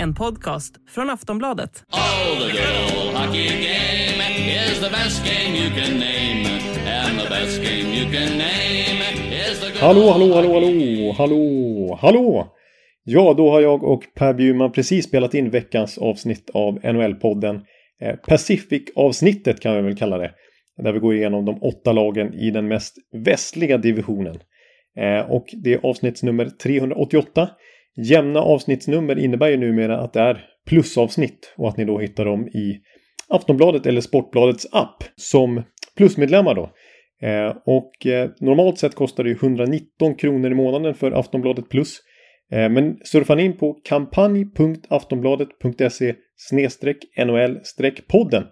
En 0.00 0.14
podcast 0.14 0.74
från 0.88 1.10
Aftonbladet. 1.10 1.84
Oh, 1.92 2.38
the 2.38 2.52
good 2.52 3.06
old 3.06 3.16
hockey 3.16 3.48
game 3.48 4.22
is 4.70 4.80
the 4.80 4.90
best 4.90 5.24
game 5.24 5.56
you 5.56 5.70
can 5.70 5.98
name. 5.98 6.44
And 6.88 7.18
the 7.20 7.28
best 7.28 7.62
game 7.62 7.94
you 7.94 8.04
can 8.04 8.38
name 8.38 9.00
is 9.50 9.60
the 9.60 9.66
good 9.66 9.80
Hallå, 9.80 10.10
hallå, 10.12 10.34
hallå, 10.34 10.54
hallå, 10.54 11.14
hallå, 11.18 11.98
hallå! 12.00 12.54
Ja, 13.04 13.34
då 13.36 13.50
har 13.50 13.60
jag 13.60 13.82
och 13.84 14.02
Per 14.14 14.34
Bjurman 14.34 14.72
precis 14.72 15.04
spelat 15.04 15.34
in 15.34 15.50
veckans 15.50 15.98
avsnitt 15.98 16.50
av 16.54 16.78
NHL-podden. 16.82 17.60
Eh, 18.02 18.16
Pacific-avsnittet 18.16 19.60
kan 19.60 19.76
vi 19.76 19.82
väl 19.82 19.96
kalla 19.96 20.18
det. 20.18 20.30
Där 20.82 20.92
vi 20.92 20.98
går 20.98 21.14
igenom 21.14 21.44
de 21.44 21.62
åtta 21.62 21.92
lagen 21.92 22.34
i 22.34 22.50
den 22.50 22.68
mest 22.68 22.96
västliga 23.24 23.78
divisionen. 23.78 24.38
Eh, 24.98 25.30
och 25.30 25.46
det 25.52 25.74
är 25.74 25.80
avsnittsnummer 25.82 26.50
388. 26.62 27.50
Jämna 27.96 28.40
avsnittsnummer 28.40 29.18
innebär 29.18 29.48
ju 29.48 29.56
numera 29.56 29.98
att 29.98 30.12
det 30.12 30.20
är 30.20 30.44
plusavsnitt 30.68 31.54
och 31.56 31.68
att 31.68 31.76
ni 31.76 31.84
då 31.84 31.98
hittar 31.98 32.24
dem 32.24 32.48
i 32.48 32.80
Aftonbladet 33.28 33.86
eller 33.86 34.00
Sportbladets 34.00 34.66
app 34.72 35.04
som 35.16 35.62
plusmedlemmar 35.96 36.54
då. 36.54 36.70
Eh, 37.22 37.56
och 37.66 38.06
eh, 38.06 38.30
normalt 38.40 38.78
sett 38.78 38.94
kostar 38.94 39.24
det 39.24 39.30
ju 39.30 39.36
119 39.36 40.14
kronor 40.14 40.50
i 40.50 40.54
månaden 40.54 40.94
för 40.94 41.12
Aftonbladet 41.12 41.68
Plus. 41.68 41.98
Eh, 42.52 42.68
men 42.68 42.96
surfa 43.04 43.34
ni 43.34 43.42
in 43.42 43.56
på 43.56 43.72
kampanj.aftonbladet.se 43.72 46.14
NHL-podden 47.18 48.44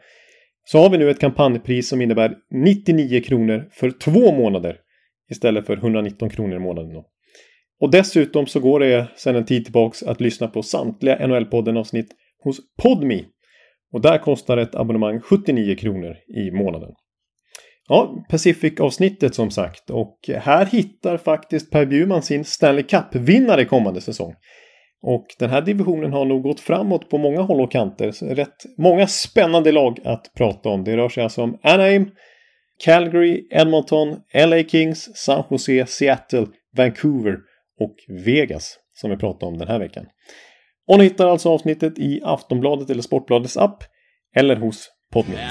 så 0.64 0.78
har 0.78 0.90
vi 0.90 0.98
nu 0.98 1.10
ett 1.10 1.20
kampanjpris 1.20 1.88
som 1.88 2.02
innebär 2.02 2.34
99 2.50 3.20
kronor 3.20 3.68
för 3.72 3.90
två 3.90 4.32
månader 4.32 4.76
istället 5.30 5.66
för 5.66 5.76
119 5.76 6.30
kronor 6.30 6.56
i 6.56 6.58
månaden. 6.58 6.92
Då. 6.92 7.06
Och 7.80 7.90
dessutom 7.90 8.46
så 8.46 8.60
går 8.60 8.80
det 8.80 9.06
sedan 9.16 9.36
en 9.36 9.44
tid 9.44 9.64
tillbaks 9.64 10.02
att 10.02 10.20
lyssna 10.20 10.48
på 10.48 10.62
samtliga 10.62 11.26
NHL-podden 11.26 11.78
avsnitt 11.78 12.08
hos 12.44 12.60
Podme. 12.82 13.24
Och 13.92 14.00
där 14.00 14.18
kostar 14.18 14.56
ett 14.56 14.74
abonnemang 14.74 15.20
79 15.20 15.76
kronor 15.76 16.16
i 16.36 16.50
månaden. 16.50 16.90
Ja, 17.88 18.24
Pacific-avsnittet 18.30 19.34
som 19.34 19.50
sagt. 19.50 19.90
Och 19.90 20.18
här 20.28 20.66
hittar 20.66 21.16
faktiskt 21.16 21.70
Per 21.70 21.86
Bjurman 21.86 22.22
sin 22.22 22.44
Stanley 22.44 22.82
Cup-vinnare 22.82 23.64
kommande 23.64 24.00
säsong. 24.00 24.34
Och 25.02 25.26
den 25.38 25.50
här 25.50 25.62
divisionen 25.62 26.12
har 26.12 26.24
nog 26.24 26.42
gått 26.42 26.60
framåt 26.60 27.10
på 27.10 27.18
många 27.18 27.40
håll 27.40 27.60
och 27.60 27.72
kanter. 27.72 28.10
Så 28.10 28.26
rätt 28.26 28.56
många 28.78 29.06
spännande 29.06 29.72
lag 29.72 29.98
att 30.04 30.34
prata 30.36 30.68
om. 30.68 30.84
Det 30.84 30.96
rör 30.96 31.08
sig 31.08 31.22
alltså 31.22 31.42
om 31.42 31.58
Anaheim, 31.62 32.10
Calgary, 32.84 33.48
Edmonton, 33.50 34.16
LA 34.34 34.62
Kings, 34.62 35.16
San 35.16 35.44
Jose, 35.50 35.86
Seattle, 35.86 36.46
Vancouver 36.76 37.36
och 37.80 37.96
Vegas 38.08 38.78
som 38.94 39.10
vi 39.10 39.16
pratar 39.16 39.46
om 39.46 39.58
den 39.58 39.68
här 39.68 39.78
veckan. 39.78 40.06
Och 40.88 40.98
ni 40.98 41.04
hittar 41.04 41.28
alltså 41.28 41.48
avsnittet 41.48 41.98
i 41.98 42.20
Aftonbladet 42.24 42.90
eller 42.90 43.02
Sportbladets 43.02 43.56
app 43.56 43.84
eller 44.36 44.56
hos 44.56 44.90
Podme. 45.12 45.48